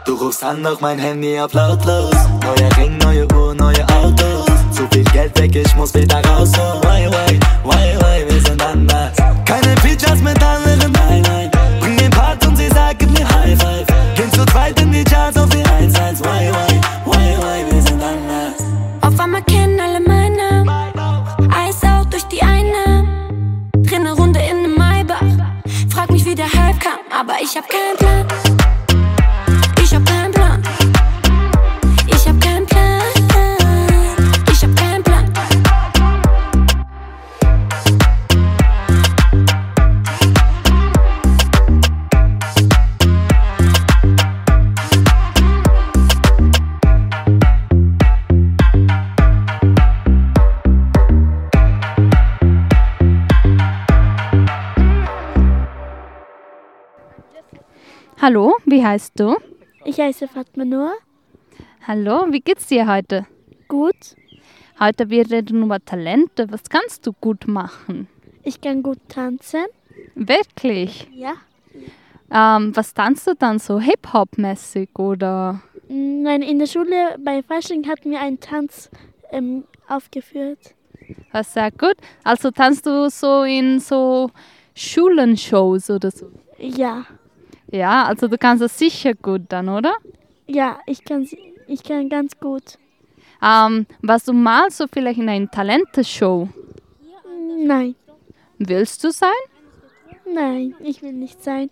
Du 0.06 0.14
rufst 0.14 0.44
an, 0.44 0.62
doch 0.62 0.80
mein 0.82 1.00
Handy 1.00 1.40
auf 1.40 1.54
lautlos. 1.54 2.14
Neuer 2.44 2.78
Ring, 2.78 2.98
neue 3.00 3.28
Uhr, 3.34 3.56
neue 3.56 3.84
Autos. 3.90 4.46
Zu 4.72 4.88
viel 4.92 5.04
Geld 5.06 5.38
weg, 5.40 5.56
ich 5.56 5.76
muss 5.76 5.94
wieder 5.96 6.24
raus. 6.26 6.52
Oh, 6.58 6.82
why, 6.84 7.08
why, 7.10 7.40
why, 7.64 7.98
why, 8.00 8.26
wir 8.30 8.42
sind 8.42 8.62
anders. 8.62 9.14
Keine 9.46 9.76
Features 9.78 10.22
mit 10.22 10.42
anderen, 10.44 10.65
Ich 27.56 27.62
hab 27.62 28.55
wie 58.76 58.86
heißt 58.86 59.18
du? 59.18 59.38
Ich 59.86 60.02
heiße 60.02 60.28
Fatma 60.28 60.66
Noor. 60.66 60.92
Hallo, 61.88 62.26
wie 62.32 62.42
geht's 62.42 62.68
dir 62.68 62.86
heute? 62.86 63.26
Gut. 63.70 64.18
Heute 64.78 65.10
wir 65.10 65.32
reden 65.32 65.64
über 65.64 65.80
Talente. 65.80 66.52
Was 66.52 66.64
kannst 66.68 67.08
du 67.08 67.14
gut 67.14 67.48
machen? 67.48 68.10
Ich 68.44 68.60
kann 68.60 68.84
gut 68.84 68.98
tanzen. 69.08 69.64
Wirklich? 70.16 71.08
Ja. 71.14 71.36
Ähm, 72.30 72.76
was 72.76 72.94
tanzt 72.94 73.26
du 73.28 73.36
dann 73.36 73.60
so 73.60 73.80
Hip-Hop-mäßig 73.80 74.90
oder? 75.00 75.62
Nein, 75.88 76.42
in 76.42 76.60
der 76.60 76.68
Schule 76.68 77.16
bei 77.24 77.44
Fasching 77.44 77.88
hatten 77.88 78.12
wir 78.12 78.20
einen 78.20 78.42
Tanz 78.42 78.90
ähm, 79.32 79.64
aufgeführt. 79.88 80.76
Was 81.32 81.54
sehr 81.54 81.72
gut. 81.72 81.96
Also 82.26 82.52
tanzt 82.52 82.86
du 82.86 83.10
so 83.10 83.44
in 83.44 83.80
so 83.80 84.32
Schulenshows 84.74 85.90
oder 85.90 86.12
so? 86.12 86.30
Ja. 86.58 87.06
Ja, 87.72 88.06
also 88.06 88.28
du 88.28 88.38
kannst 88.38 88.64
es 88.64 88.78
sicher 88.78 89.14
gut 89.14 89.44
dann, 89.50 89.70
oder? 89.70 89.96
Ja, 90.48 90.80
ich 90.86 91.04
kann, 91.04 91.28
ich 91.68 91.84
kann 91.84 92.10
ganz 92.10 92.40
gut. 92.40 92.78
Ähm, 93.42 93.86
warst 94.02 94.28
du 94.28 94.34
mal 94.34 94.70
so 94.72 94.86
vielleicht 94.88 95.20
in 95.20 95.30
einer 95.30 95.50
Talenteshow? 95.50 96.50
Nein, 97.58 97.96
Willst 98.58 99.04
du 99.04 99.12
sein? 99.12 99.30
nein, 100.34 100.76
ich 100.80 101.02
will 101.02 101.14
nicht 101.14 101.44
sein. 101.44 101.70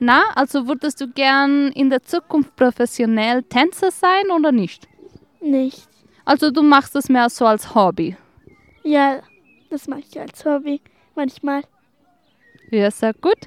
Na, 0.00 0.22
also 0.34 0.66
würdest 0.68 1.00
du 1.00 1.08
gern 1.08 1.68
in 1.72 1.90
der 1.90 2.02
Zukunft 2.02 2.54
professionell 2.56 3.42
Tänzer 3.44 3.90
sein 3.90 4.30
oder 4.30 4.52
nicht? 4.52 4.88
Nicht. 5.40 5.88
Also 6.24 6.50
du 6.50 6.62
machst 6.62 6.94
es 6.96 7.08
mehr 7.08 7.28
so 7.30 7.46
als 7.46 7.74
Hobby. 7.74 8.16
Ja, 8.82 9.20
das 9.70 9.86
mache 9.88 10.02
ich 10.08 10.20
als 10.20 10.44
Hobby 10.44 10.80
manchmal. 11.14 11.62
Ja, 12.74 12.90
sehr 12.90 13.14
gut. 13.14 13.38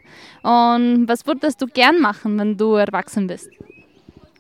Und 0.44 1.08
was 1.08 1.26
würdest 1.28 1.62
du 1.62 1.68
gern 1.68 2.00
machen, 2.00 2.40
wenn 2.40 2.56
du 2.58 2.74
erwachsen 2.76 3.28
bist? 3.28 3.50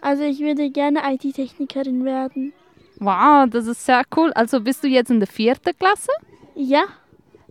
Also 0.02 0.24
ich 0.24 0.40
würde 0.40 0.70
gerne 0.70 1.02
IT-Technikerin 1.14 2.06
werden. 2.06 2.54
Wow, 3.00 3.50
das 3.50 3.68
ist 3.68 3.86
sehr 3.86 4.04
cool. 4.16 4.32
Also 4.34 4.62
bist 4.62 4.84
du 4.84 4.88
jetzt 4.88 5.12
in 5.12 5.20
der 5.20 5.28
vierten 5.28 5.78
Klasse? 5.78 6.12
Ja, 6.56 6.86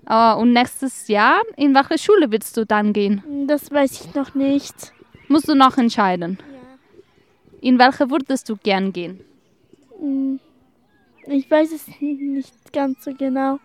Äh, 0.09 0.35
und 0.41 0.53
nächstes 0.53 1.09
Jahr, 1.09 1.43
in 1.57 1.75
welche 1.75 1.99
Schule 1.99 2.31
willst 2.31 2.57
du 2.57 2.65
dann 2.65 2.93
gehen? 2.93 3.23
das 3.49 3.71
weiß 3.73 3.93
ich 4.07 4.15
noch 4.15 4.35
nicht. 4.37 4.93
Musst 5.29 5.49
du 5.49 5.55
noch 5.55 5.77
entscheiden. 5.79 6.39
In 7.61 7.79
welche 7.79 8.09
würdest 8.09 8.49
du 8.49 8.57
gern 8.57 8.93
gehen? 8.93 9.21
Hm, 10.01 10.39
Ich 11.27 11.51
weiß 11.51 11.73
es 11.73 11.89
nicht 12.01 12.73
ganz 12.73 13.05
so 13.05 13.13
genau. 13.15 13.59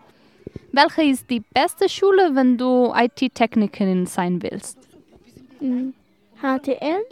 Welche 0.71 1.03
ist 1.03 1.29
die 1.29 1.41
beste 1.41 1.89
Schule, 1.89 2.31
wenn 2.33 2.57
du 2.57 2.93
IT-Technikerin 2.95 4.05
sein 4.05 4.41
willst? 4.41 4.77
Hm, 5.59 5.93
HTL? 6.41 7.03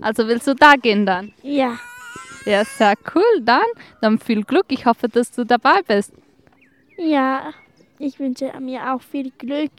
Also 0.00 0.26
willst 0.26 0.46
du 0.46 0.54
da 0.54 0.74
gehen 0.74 1.06
dann? 1.06 1.32
Ja. 1.42 1.78
Ja, 2.44 2.64
sehr 2.64 2.94
cool. 3.14 3.40
Dann, 3.42 3.62
dann 4.00 4.18
viel 4.18 4.42
Glück. 4.42 4.66
Ich 4.68 4.86
hoffe, 4.86 5.08
dass 5.08 5.30
du 5.30 5.44
dabei 5.44 5.82
bist. 5.86 6.12
Ja, 6.96 7.52
ich 7.98 8.18
wünsche 8.18 8.52
mir 8.60 8.92
auch 8.92 9.02
viel 9.02 9.30
Glück. 9.38 9.72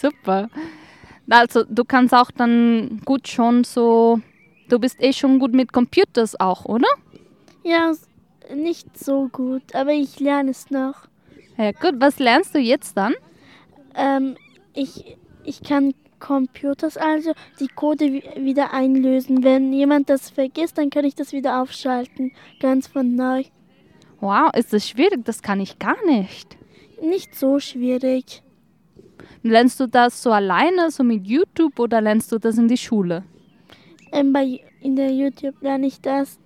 Super. 0.00 0.48
Also 1.28 1.64
du 1.64 1.84
kannst 1.84 2.14
auch 2.14 2.30
dann 2.30 3.00
gut 3.04 3.28
schon 3.28 3.64
so, 3.64 4.20
du 4.68 4.78
bist 4.78 5.02
eh 5.02 5.12
schon 5.12 5.38
gut 5.38 5.52
mit 5.52 5.72
Computers 5.72 6.38
auch, 6.40 6.64
oder? 6.64 6.88
Ja, 7.62 7.92
nicht 8.54 8.98
so 8.98 9.28
gut, 9.28 9.74
aber 9.74 9.92
ich 9.92 10.20
lerne 10.20 10.52
es 10.52 10.70
noch. 10.70 11.06
Ja 11.58 11.72
gut, 11.72 11.94
was 11.98 12.18
lernst 12.18 12.54
du 12.54 12.58
jetzt 12.58 12.96
dann? 12.96 13.14
Ähm, 13.96 14.36
ich, 14.74 15.16
ich 15.44 15.62
kann 15.62 15.92
Computers, 16.20 16.96
also 16.96 17.32
die 17.58 17.68
Code 17.68 18.12
wi- 18.12 18.44
wieder 18.44 18.72
einlösen. 18.72 19.42
Wenn 19.42 19.72
jemand 19.72 20.08
das 20.08 20.30
vergisst, 20.30 20.78
dann 20.78 20.90
kann 20.90 21.04
ich 21.04 21.14
das 21.14 21.32
wieder 21.32 21.60
aufschalten, 21.60 22.32
ganz 22.60 22.86
von 22.86 23.16
neu. 23.16 23.42
Wow, 24.20 24.50
ist 24.56 24.72
das 24.72 24.88
schwierig? 24.88 25.24
Das 25.24 25.42
kann 25.42 25.60
ich 25.60 25.78
gar 25.78 25.96
nicht. 26.06 26.56
Nicht 27.02 27.34
so 27.34 27.58
schwierig. 27.60 28.42
Lernst 29.42 29.78
du 29.80 29.86
das 29.86 30.22
so 30.22 30.32
alleine, 30.32 30.90
so 30.90 31.04
mit 31.04 31.26
YouTube 31.26 31.78
oder 31.78 32.00
lernst 32.00 32.32
du 32.32 32.38
das 32.38 32.58
in 32.58 32.68
die 32.68 32.76
Schule? 32.76 33.24
Ähm, 34.12 34.32
bei, 34.32 34.60
in 34.80 34.96
der 34.96 35.12
YouTube 35.12 35.60
lerne 35.60 35.86
ich 35.86 36.00
das. 36.00 36.38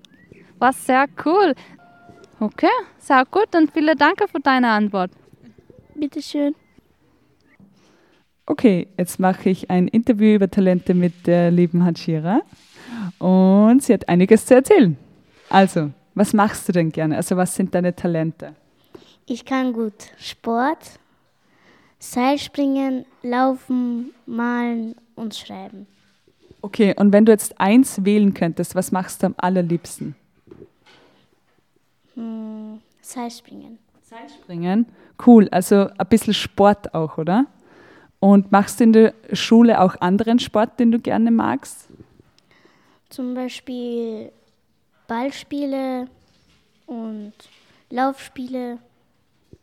Was 0.58 0.86
sehr 0.86 1.06
cool. 1.24 1.54
Okay, 2.42 2.66
sehr 2.98 3.24
gut. 3.30 3.46
Dann 3.52 3.68
vielen 3.68 3.96
Dank 3.96 4.18
für 4.28 4.40
deine 4.40 4.68
Antwort. 4.70 5.12
Bitteschön. 5.94 6.56
Okay, 8.46 8.88
jetzt 8.98 9.20
mache 9.20 9.48
ich 9.48 9.70
ein 9.70 9.86
Interview 9.86 10.34
über 10.34 10.50
Talente 10.50 10.92
mit 10.92 11.28
der 11.28 11.52
lieben 11.52 11.84
Hachira 11.84 12.40
und 13.20 13.84
sie 13.84 13.92
hat 13.94 14.08
einiges 14.08 14.44
zu 14.44 14.56
erzählen. 14.56 14.96
Also, 15.50 15.92
was 16.16 16.32
machst 16.32 16.68
du 16.68 16.72
denn 16.72 16.90
gerne? 16.90 17.14
Also, 17.14 17.36
was 17.36 17.54
sind 17.54 17.76
deine 17.76 17.94
Talente? 17.94 18.56
Ich 19.26 19.44
kann 19.44 19.72
gut 19.72 20.10
Sport, 20.18 20.98
Seilspringen, 22.00 23.04
Laufen, 23.22 24.12
Malen 24.26 24.96
und 25.14 25.36
Schreiben. 25.36 25.86
Okay, 26.60 26.92
und 26.98 27.12
wenn 27.12 27.24
du 27.24 27.30
jetzt 27.30 27.60
eins 27.60 28.04
wählen 28.04 28.34
könntest, 28.34 28.74
was 28.74 28.90
machst 28.90 29.22
du 29.22 29.26
am 29.26 29.34
allerliebsten? 29.38 30.16
Hm, 32.14 32.80
Seilspringen. 33.00 33.78
Springen. 34.42 34.86
Cool, 35.24 35.48
also 35.50 35.88
ein 35.96 36.06
bisschen 36.08 36.34
Sport 36.34 36.94
auch, 36.94 37.18
oder? 37.18 37.46
Und 38.20 38.52
machst 38.52 38.78
du 38.78 38.84
in 38.84 38.92
der 38.92 39.14
Schule 39.32 39.80
auch 39.80 40.00
anderen 40.00 40.38
Sport, 40.38 40.78
den 40.78 40.92
du 40.92 40.98
gerne 40.98 41.30
magst? 41.30 41.88
Zum 43.08 43.34
Beispiel 43.34 44.30
Ballspiele 45.08 46.08
und 46.86 47.32
Laufspiele. 47.90 48.78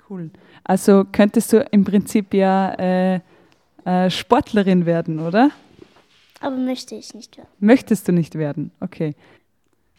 Cool. 0.10 0.30
Also 0.64 1.06
könntest 1.12 1.54
du 1.54 1.60
im 1.72 1.84
Prinzip 1.84 2.34
ja 2.34 2.74
äh, 2.74 3.20
äh, 3.86 4.10
Sportlerin 4.10 4.86
werden, 4.86 5.20
oder? 5.20 5.52
Aber 6.42 6.56
möchte 6.56 6.96
ich 6.96 7.14
nicht 7.14 7.38
werden. 7.38 7.50
Möchtest 7.60 8.08
du 8.08 8.12
nicht 8.12 8.36
werden? 8.36 8.72
Okay. 8.80 9.16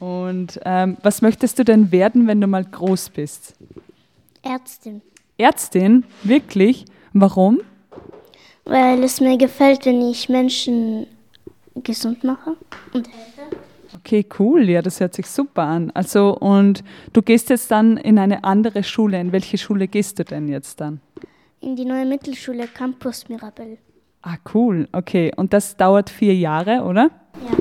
Und 0.00 0.58
ähm, 0.64 0.96
was 1.02 1.22
möchtest 1.22 1.58
du 1.58 1.64
denn 1.64 1.92
werden, 1.92 2.26
wenn 2.26 2.40
du 2.40 2.46
mal 2.46 2.64
groß 2.64 3.10
bist? 3.10 3.54
Ärztin. 4.42 5.02
Ärztin? 5.36 6.04
Wirklich? 6.24 6.86
Warum? 7.12 7.60
Weil 8.64 9.04
es 9.04 9.20
mir 9.20 9.36
gefällt, 9.36 9.84
wenn 9.84 10.00
ich 10.00 10.28
Menschen 10.28 11.06
gesund 11.74 12.24
mache 12.24 12.56
und 12.92 13.08
helfe. 13.08 13.56
Okay, 13.96 14.24
cool. 14.38 14.68
Ja, 14.68 14.80
das 14.80 15.00
hört 15.00 15.14
sich 15.14 15.26
super 15.26 15.64
an. 15.64 15.90
Also, 15.92 16.34
und 16.34 16.82
du 17.12 17.20
gehst 17.20 17.50
jetzt 17.50 17.70
dann 17.70 17.98
in 17.98 18.18
eine 18.18 18.44
andere 18.44 18.82
Schule. 18.82 19.20
In 19.20 19.32
welche 19.32 19.58
Schule 19.58 19.86
gehst 19.86 20.18
du 20.18 20.24
denn 20.24 20.48
jetzt 20.48 20.80
dann? 20.80 21.00
In 21.60 21.76
die 21.76 21.84
neue 21.84 22.06
Mittelschule 22.06 22.68
Campus 22.68 23.28
Mirabel. 23.28 23.76
Ah, 24.22 24.36
cool. 24.54 24.88
Okay. 24.92 25.30
Und 25.36 25.52
das 25.52 25.76
dauert 25.76 26.08
vier 26.08 26.34
Jahre, 26.34 26.84
oder? 26.84 27.10
Ja. 27.44 27.58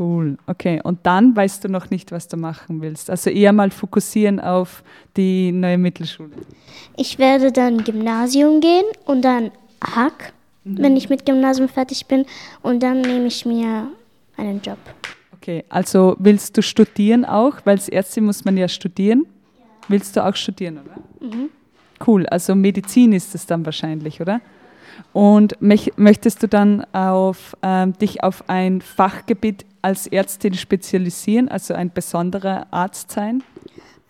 Cool. 0.00 0.38
Okay. 0.46 0.80
Und 0.82 1.00
dann 1.02 1.36
weißt 1.36 1.64
du 1.64 1.68
noch 1.68 1.90
nicht, 1.90 2.10
was 2.10 2.26
du 2.26 2.38
machen 2.38 2.80
willst. 2.80 3.10
Also 3.10 3.28
eher 3.28 3.52
mal 3.52 3.70
fokussieren 3.70 4.40
auf 4.40 4.82
die 5.14 5.52
neue 5.52 5.76
Mittelschule. 5.76 6.30
Ich 6.96 7.18
werde 7.18 7.52
dann 7.52 7.84
Gymnasium 7.84 8.62
gehen 8.62 8.86
und 9.04 9.22
dann 9.22 9.50
Hack, 9.84 10.32
wenn 10.64 10.96
ich 10.96 11.10
mit 11.10 11.26
Gymnasium 11.26 11.68
fertig 11.68 12.06
bin. 12.06 12.24
Und 12.62 12.82
dann 12.82 13.02
nehme 13.02 13.26
ich 13.26 13.44
mir 13.44 13.88
einen 14.38 14.62
Job. 14.62 14.78
Okay, 15.36 15.64
also 15.68 16.16
willst 16.18 16.56
du 16.56 16.62
studieren 16.62 17.26
auch? 17.26 17.56
Weil 17.64 17.76
als 17.76 17.90
Ärztin 17.90 18.24
muss 18.24 18.42
man 18.46 18.56
ja 18.56 18.68
studieren. 18.68 19.26
Willst 19.88 20.16
du 20.16 20.24
auch 20.24 20.34
studieren, 20.34 20.78
oder? 20.78 21.26
Mhm. 21.26 21.50
Cool, 22.06 22.26
also 22.26 22.54
Medizin 22.54 23.12
ist 23.12 23.34
es 23.34 23.44
dann 23.44 23.66
wahrscheinlich, 23.66 24.20
oder? 24.22 24.40
Und 25.12 25.56
möchtest 25.60 26.42
du 26.42 26.48
dann 26.48 26.84
auf, 26.92 27.56
ähm, 27.62 27.92
dich 27.98 28.22
auf 28.22 28.44
ein 28.48 28.80
Fachgebiet 28.80 29.64
als 29.82 30.06
Ärztin 30.06 30.54
spezialisieren, 30.54 31.48
also 31.48 31.74
ein 31.74 31.92
besonderer 31.92 32.66
Arzt 32.70 33.10
sein? 33.12 33.42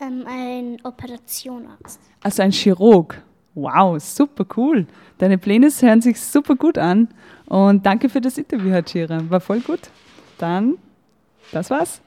Ähm, 0.00 0.24
ein 0.26 0.78
Operationarzt. 0.84 2.00
Also 2.22 2.42
ein 2.42 2.52
Chirurg. 2.52 3.22
Wow, 3.54 4.00
super 4.00 4.46
cool. 4.56 4.86
Deine 5.18 5.38
Pläne 5.38 5.68
hören 5.68 6.00
sich 6.00 6.20
super 6.20 6.56
gut 6.56 6.78
an. 6.78 7.08
Und 7.46 7.84
danke 7.84 8.08
für 8.08 8.20
das 8.20 8.38
Interview, 8.38 8.72
Hachira. 8.72 9.20
War 9.28 9.40
voll 9.40 9.60
gut. 9.60 9.90
Dann, 10.38 10.78
das 11.52 11.68
war's. 11.70 12.00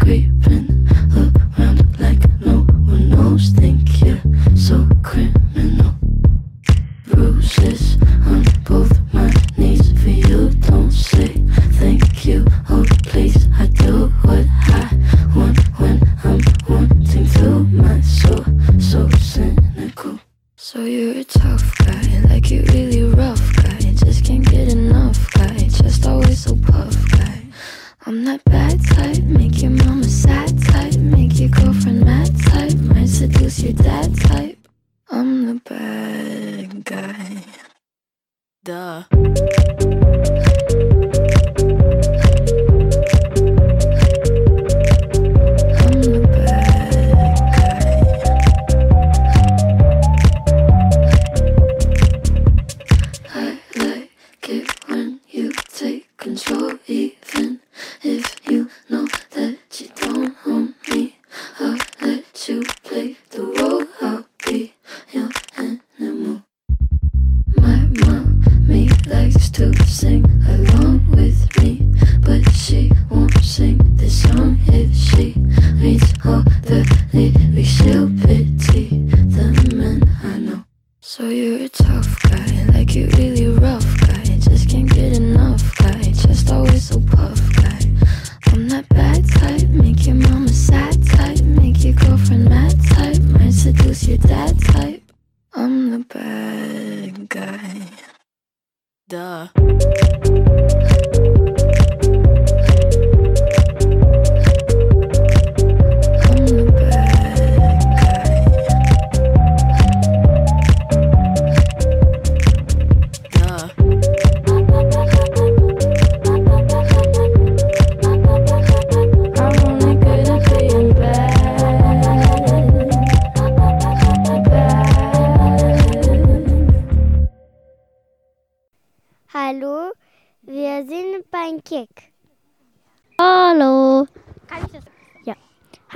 Creeping 0.00 0.77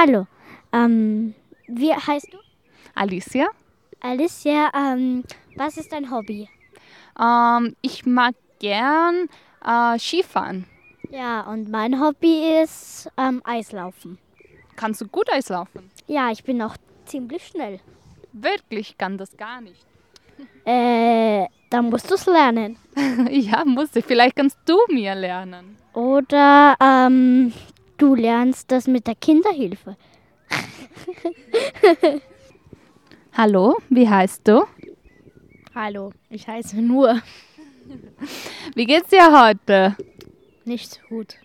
Hallo. 0.04 0.26
Ähm, 0.72 1.32
wie 1.68 1.94
heißt 1.94 2.32
du? 2.32 2.38
Alicia. 2.96 3.46
Alicia, 4.00 4.68
ähm, 4.74 5.22
was 5.54 5.76
ist 5.76 5.92
dein 5.92 6.10
Hobby? 6.10 6.48
Ähm, 7.20 7.76
ich 7.82 8.04
mag 8.04 8.34
gern 8.58 9.28
äh, 9.64 9.96
Skifahren. 10.00 10.66
Ja, 11.12 11.42
und 11.42 11.70
mein 11.70 12.00
Hobby 12.00 12.60
ist 12.60 13.08
ähm, 13.16 13.42
Eislaufen. 13.44 14.18
Kannst 14.74 15.02
du 15.02 15.06
gut 15.06 15.32
Eislaufen? 15.32 15.88
Ja, 16.08 16.32
ich 16.32 16.42
bin 16.42 16.60
auch 16.62 16.76
ziemlich 17.04 17.46
schnell. 17.46 17.78
Wirklich 18.32 18.98
kann 18.98 19.18
das 19.18 19.36
gar 19.36 19.60
nicht. 19.60 19.86
Äh, 20.64 21.46
dann 21.70 21.90
musst 21.90 22.10
du 22.10 22.14
es 22.14 22.26
lernen. 22.26 22.76
ja, 23.30 23.64
muss 23.64 23.94
ich. 23.94 24.04
Vielleicht 24.04 24.34
kannst 24.34 24.58
du 24.64 24.76
mir 24.88 25.14
lernen. 25.14 25.76
Oder 25.92 26.76
ähm, 26.80 27.52
du 28.02 28.16
lernst 28.16 28.72
das 28.72 28.88
mit 28.88 29.06
der 29.06 29.14
Kinderhilfe. 29.14 29.96
Hallo, 33.32 33.78
wie 33.90 34.08
heißt 34.08 34.46
du? 34.48 34.64
Hallo, 35.72 36.12
ich 36.28 36.48
heiße 36.48 36.82
Nur. 36.82 37.22
Wie 38.74 38.86
geht's 38.86 39.10
dir 39.10 39.40
heute? 39.40 39.96
Nicht 40.64 40.90
so 40.90 41.00
gut. 41.08 41.36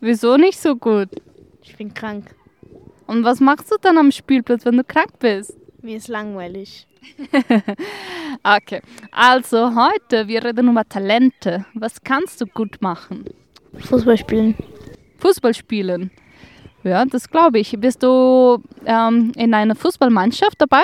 Wieso 0.00 0.36
nicht 0.36 0.60
so 0.60 0.76
gut? 0.76 1.08
Ich 1.62 1.74
bin 1.76 1.94
krank. 1.94 2.34
Und 3.06 3.24
was 3.24 3.40
machst 3.40 3.72
du 3.72 3.76
dann 3.80 3.96
am 3.96 4.12
Spielplatz, 4.12 4.66
wenn 4.66 4.76
du 4.76 4.84
krank 4.84 5.18
bist? 5.18 5.56
Mir 5.80 5.96
ist 5.96 6.08
langweilig. 6.08 6.86
Okay, 8.42 8.82
also 9.12 9.76
heute, 9.76 10.26
wir 10.26 10.44
reden 10.44 10.68
über 10.68 10.86
Talente. 10.86 11.64
Was 11.74 12.02
kannst 12.02 12.40
du 12.40 12.46
gut 12.46 12.82
machen? 12.82 13.24
Fußball 13.78 14.18
spielen. 14.18 14.56
Fußball 15.24 15.54
spielen. 15.54 16.10
Ja, 16.82 17.06
das 17.06 17.30
glaube 17.30 17.58
ich. 17.58 17.74
Bist 17.80 18.02
du 18.02 18.62
ähm, 18.84 19.32
in 19.36 19.54
einer 19.54 19.74
Fußballmannschaft 19.74 20.60
dabei? 20.60 20.82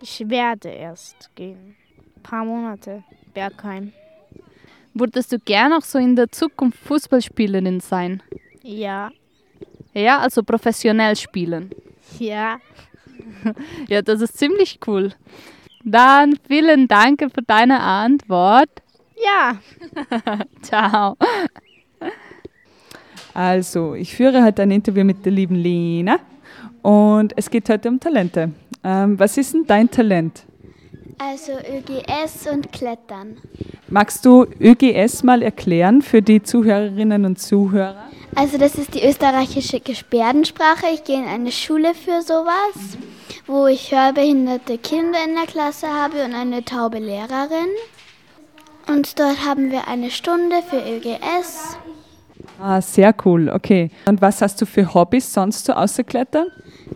Ich 0.00 0.28
werde 0.28 0.68
erst 0.68 1.30
gehen. 1.36 1.76
Ein 2.16 2.22
paar 2.24 2.44
Monate. 2.44 3.04
Bergheim. 3.32 3.92
Würdest 4.94 5.30
du 5.32 5.38
gern 5.38 5.72
auch 5.72 5.82
so 5.82 5.98
in 5.98 6.16
der 6.16 6.30
Zukunft 6.32 6.78
Fußballspielerin 6.80 7.78
sein? 7.78 8.20
Ja. 8.64 9.10
Ja, 9.94 10.18
also 10.18 10.42
professionell 10.42 11.16
spielen. 11.16 11.70
Ja. 12.18 12.58
Ja, 13.88 14.02
das 14.02 14.20
ist 14.20 14.36
ziemlich 14.38 14.78
cool. 14.86 15.12
Dann 15.84 16.36
vielen 16.48 16.86
Dank 16.88 17.20
für 17.20 17.42
deine 17.42 17.80
Antwort. 17.80 18.70
Ja. 19.16 19.58
Ciao. 20.62 21.16
Also, 23.34 23.94
ich 23.94 24.14
führe 24.14 24.44
heute 24.44 24.62
ein 24.62 24.70
Interview 24.70 25.04
mit 25.04 25.24
der 25.24 25.32
lieben 25.32 25.56
Lena 25.56 26.18
und 26.82 27.32
es 27.36 27.48
geht 27.48 27.68
heute 27.68 27.88
um 27.88 27.98
Talente. 27.98 28.50
Ähm, 28.84 29.18
was 29.18 29.36
ist 29.36 29.54
denn 29.54 29.64
dein 29.66 29.90
Talent? 29.90 30.44
Also 31.18 31.52
ÖGS 31.52 32.48
und 32.52 32.72
Klettern. 32.72 33.36
Magst 33.88 34.24
du 34.24 34.44
ÖGS 34.60 35.22
mal 35.22 35.42
erklären 35.42 36.02
für 36.02 36.20
die 36.20 36.42
Zuhörerinnen 36.42 37.24
und 37.24 37.38
Zuhörer? 37.38 38.08
Also 38.34 38.58
das 38.58 38.74
ist 38.74 38.94
die 38.94 39.06
österreichische 39.06 39.80
Gebärdensprache. 39.80 40.86
Ich 40.94 41.04
gehe 41.04 41.18
in 41.18 41.28
eine 41.28 41.52
Schule 41.52 41.94
für 41.94 42.22
sowas, 42.22 42.96
wo 43.46 43.66
ich 43.66 43.92
hörbehinderte 43.92 44.78
Kinder 44.78 45.18
in 45.24 45.34
der 45.34 45.46
Klasse 45.46 45.88
habe 45.88 46.24
und 46.24 46.34
eine 46.34 46.64
taube 46.64 46.98
Lehrerin. 46.98 47.68
Und 48.88 49.18
dort 49.20 49.46
haben 49.46 49.70
wir 49.70 49.86
eine 49.86 50.10
Stunde 50.10 50.56
für 50.68 50.78
ÖGS. 50.78 51.76
Ah, 52.62 52.80
sehr 52.80 53.12
cool, 53.24 53.48
okay. 53.48 53.90
Und 54.06 54.22
was 54.22 54.40
hast 54.40 54.60
du 54.60 54.66
für 54.66 54.94
Hobbys 54.94 55.32
sonst 55.32 55.64
so 55.64 55.72
außer 55.72 56.04
Klettern? 56.04 56.46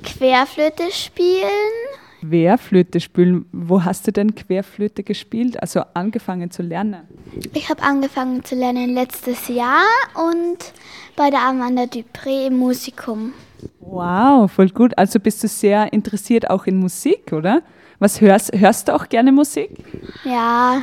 Querflöte 0.05 0.92
spielen, 0.92 1.96
Querflöte 2.20 3.00
spielen. 3.00 3.46
Wo 3.52 3.85
hast 3.85 4.07
du 4.07 4.12
denn 4.12 4.35
Querflöte 4.35 5.02
gespielt? 5.02 5.61
Also 5.61 5.83
angefangen 5.94 6.50
zu 6.50 6.62
lernen? 6.62 7.02
Ich 7.52 7.68
habe 7.68 7.83
angefangen 7.83 8.44
zu 8.44 8.55
lernen 8.55 8.94
letztes 8.94 9.48
Jahr 9.48 9.85
und 10.14 10.72
bei 11.16 11.31
der 11.31 11.40
Amanda 11.40 11.83
Dupré 11.83 12.46
im 12.46 12.59
Musikum. 12.59 13.33
Wow, 13.81 14.50
voll 14.50 14.68
gut. 14.70 14.96
Also 14.96 15.20
bist 15.20 15.42
du 15.42 15.48
sehr 15.48 15.92
interessiert 15.92 16.50
auch 16.50 16.66
in 16.66 16.76
Musik, 16.76 17.33
oder? 17.33 17.62
Was 17.98 18.20
hörst, 18.20 18.52
hörst 18.55 18.88
du 18.88 18.94
auch 18.94 19.09
gerne 19.09 19.33
Musik? 19.33 19.70
Ja, 20.24 20.83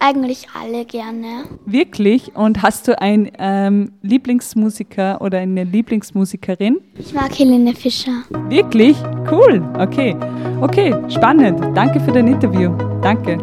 eigentlich 0.00 0.46
alle 0.58 0.84
gerne. 0.84 1.44
Wirklich? 1.66 2.34
Und 2.34 2.62
hast 2.62 2.88
du 2.88 3.00
einen 3.00 3.30
ähm, 3.38 3.92
Lieblingsmusiker 4.02 5.20
oder 5.20 5.38
eine 5.38 5.64
Lieblingsmusikerin? 5.64 6.80
Ich 6.98 7.12
mag 7.12 7.38
Helene 7.38 7.74
Fischer. 7.74 8.22
Wirklich? 8.48 8.96
Cool. 9.30 9.62
Okay. 9.78 10.16
Okay, 10.60 10.94
spannend. 11.08 11.60
Danke 11.76 12.00
für 12.00 12.12
dein 12.12 12.28
Interview. 12.28 12.70
Danke. 13.02 13.38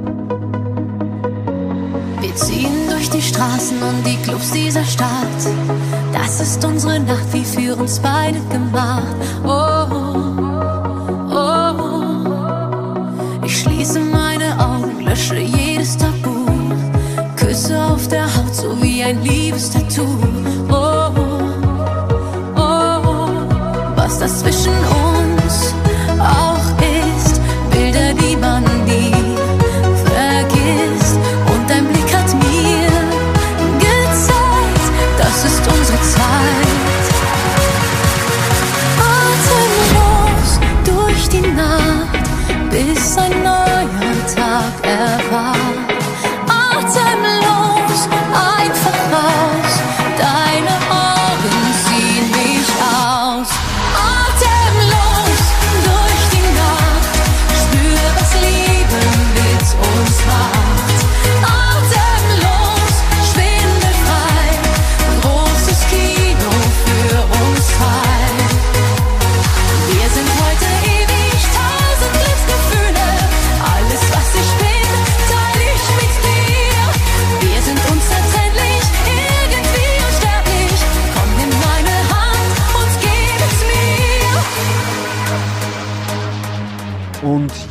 Wir 2.21 2.35
ziehen 2.35 2.87
durch 2.89 3.09
die 3.09 3.21
Straßen 3.21 3.77
und 3.81 4.05
die 4.05 4.17
Clubs 4.23 4.51
dieser 4.51 4.83
Stadt. 4.83 5.09
Das 6.13 6.39
ist 6.41 6.63
unsere 6.65 6.99
Nacht, 6.99 7.33
wie 7.33 7.43
für 7.43 7.75
uns 7.75 7.99
beide 7.99 8.39
gemacht. 8.51 9.15
Oh, 9.45 9.85
oh, 11.31 11.33
oh. 11.33 11.89
Ich 13.45 13.61
schließe 13.61 13.99
meine 14.01 14.59
Augen, 14.59 15.05
lösche. 15.05 15.19
Küsse 15.29 15.58
auf 17.99 18.07
der 18.07 18.33
Haut, 18.33 18.55
so 18.55 18.81
wie 18.81 19.03
ein 19.03 19.21
Liebestattoo. 19.23 20.07
Oh, 20.69 21.11
oh, 22.55 22.61
oh. 23.05 23.29
Was 23.95 24.19
das 24.19 24.39
zwischen 24.39 24.71
uns 24.71 25.73
auch 26.17 26.58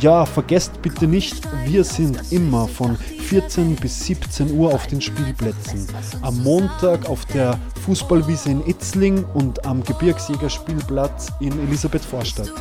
ja, 0.01 0.25
vergesst 0.25 0.81
bitte 0.81 1.07
nicht, 1.07 1.47
wir 1.65 1.83
sind 1.83 2.31
immer 2.31 2.67
von 2.67 2.95
14 2.97 3.75
bis 3.75 4.05
17 4.05 4.57
Uhr 4.57 4.73
auf 4.73 4.87
den 4.87 5.01
Spielplätzen. 5.01 5.87
Am 6.21 6.41
Montag 6.41 7.07
auf 7.07 7.25
der 7.25 7.59
Fußballwiese 7.85 8.49
in 8.49 8.65
Itzling 8.67 9.23
und 9.33 9.65
am 9.65 9.83
Gebirgsjägerspielplatz 9.83 11.31
in 11.39 11.51
Elisabeth 11.67 12.03
Vorstadt. 12.03 12.51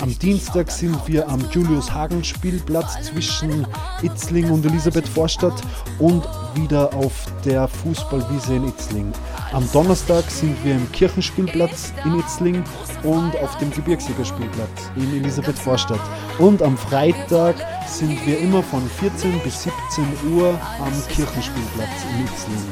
Am 0.00 0.16
Dienstag 0.18 0.70
sind 0.70 0.96
wir 1.06 1.28
am 1.28 1.44
Julius-Hagen-Spielplatz 1.50 3.04
zwischen 3.04 3.66
Itzling 4.02 4.50
und 4.50 4.66
Elisabeth 4.66 5.08
Vorstadt 5.08 5.60
und 5.98 6.24
wieder 6.54 6.92
auf 6.94 7.26
der 7.44 7.68
Fußballwiese 7.68 8.56
in 8.56 8.68
Itzling. 8.68 9.12
Am 9.54 9.70
Donnerstag 9.70 10.28
sind 10.32 10.56
wir 10.64 10.74
im 10.74 10.90
Kirchenspielplatz 10.90 11.92
in 12.04 12.18
Itzling 12.18 12.64
und 13.04 13.36
auf 13.36 13.56
dem 13.58 13.70
Gebirgsjägerspielplatz 13.70 14.90
in 14.96 15.14
Elisabeth 15.14 15.56
Vorstadt. 15.56 16.00
Und 16.40 16.60
am 16.60 16.76
Freitag 16.76 17.54
sind 17.86 18.26
wir 18.26 18.40
immer 18.40 18.64
von 18.64 18.82
14 18.98 19.38
bis 19.44 19.62
17 19.62 20.04
Uhr 20.32 20.58
am 20.80 20.92
Kirchenspielplatz 21.06 21.88
in 22.10 22.24
Itzling. 22.24 22.64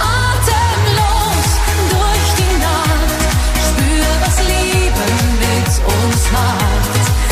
Atemlos 0.00 1.50
durch 1.90 2.34
die 2.38 2.58
Nacht, 2.58 3.10
spür, 3.60 4.06
was 4.22 4.38
Leben 4.48 5.20
mit 5.38 5.66
uns 5.84 6.32
macht. 6.32 7.29